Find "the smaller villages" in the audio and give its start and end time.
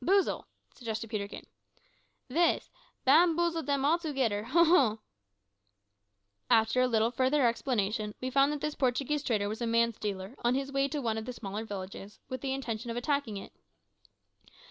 11.26-12.18